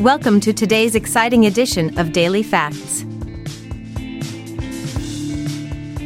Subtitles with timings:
[0.00, 3.02] Welcome to today's exciting edition of Daily Facts.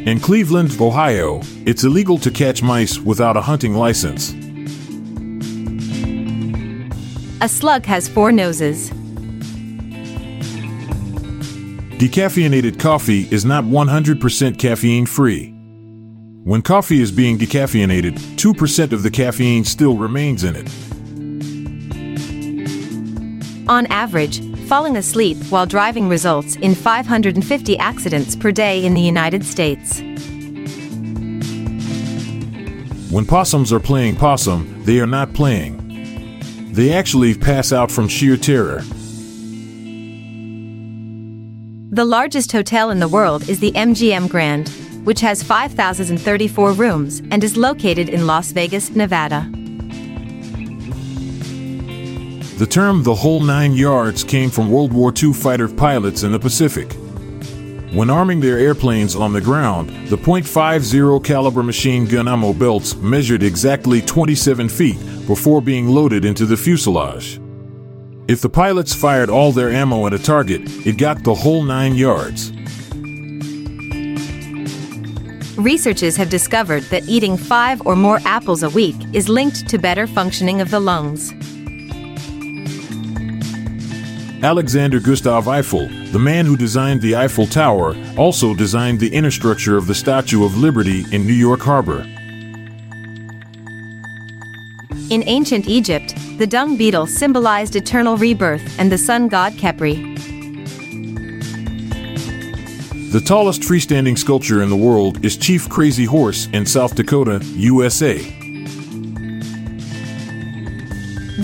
[0.07, 4.31] In Cleveland, Ohio, it's illegal to catch mice without a hunting license.
[7.39, 8.89] A slug has four noses.
[11.99, 15.51] Decaffeinated coffee is not 100% caffeine free.
[16.43, 20.67] When coffee is being decaffeinated, 2% of the caffeine still remains in it.
[23.67, 29.45] On average, falling asleep while driving results in 550 accidents per day in the United
[29.45, 30.01] States.
[33.09, 35.79] When possums are playing possum, they are not playing.
[36.73, 38.81] They actually pass out from sheer terror.
[41.91, 44.69] The largest hotel in the world is the MGM Grand,
[45.05, 49.47] which has 5,034 rooms and is located in Las Vegas, Nevada.
[52.63, 56.39] The term the whole nine yards came from World War II fighter pilots in the
[56.39, 56.93] Pacific.
[57.91, 63.43] When arming their airplanes on the ground, the .50 caliber machine gun ammo belts measured
[63.43, 64.97] exactly 27 feet
[65.27, 67.37] before being loaded into the fuselage.
[68.29, 71.95] If the pilots fired all their ammo at a target, it got the whole nine
[71.95, 72.53] yards.
[75.57, 80.07] Researchers have discovered that eating five or more apples a week is linked to better
[80.07, 81.33] functioning of the lungs.
[84.43, 89.77] Alexander Gustav Eiffel, the man who designed the Eiffel Tower, also designed the inner structure
[89.77, 92.01] of the Statue of Liberty in New York Harbor.
[95.09, 100.11] In ancient Egypt, the dung beetle symbolized eternal rebirth and the sun god Khepri.
[103.13, 108.42] The tallest freestanding sculpture in the world is Chief Crazy Horse in South Dakota, USA.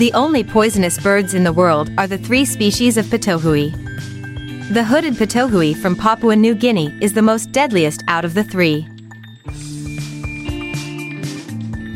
[0.00, 3.70] The only poisonous birds in the world are the three species of pitohui.
[4.72, 8.88] The hooded pitohui from Papua New Guinea is the most deadliest out of the three.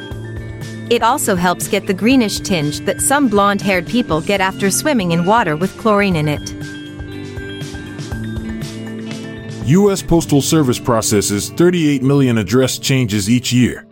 [0.90, 5.12] It also helps get the greenish tinge that some blonde haired people get after swimming
[5.12, 6.63] in water with chlorine in it.
[9.68, 10.02] U.S.
[10.02, 13.86] Postal Service processes 38 million address changes each year.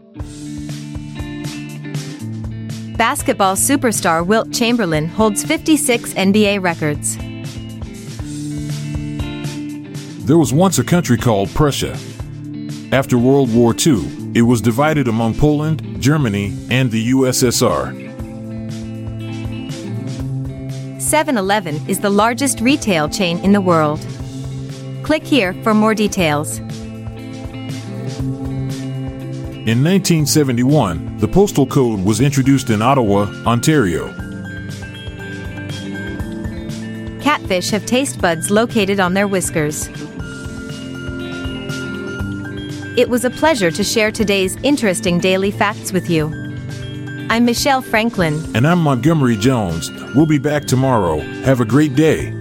[2.98, 7.16] Basketball superstar Wilt Chamberlain holds 56 NBA records.
[10.26, 11.98] There was once a country called Prussia.
[12.92, 18.12] After World War II, it was divided among Poland, Germany, and the USSR.
[21.02, 24.06] 7 Eleven is the largest retail chain in the world.
[25.04, 26.60] Click here for more details.
[29.62, 34.08] In 1971, the postal code was introduced in Ottawa, Ontario.
[37.22, 39.88] Catfish have taste buds located on their whiskers.
[42.98, 46.28] It was a pleasure to share today's interesting daily facts with you.
[47.30, 48.44] I'm Michelle Franklin.
[48.56, 49.92] And I'm Montgomery Jones.
[50.16, 51.20] We'll be back tomorrow.
[51.44, 52.41] Have a great day.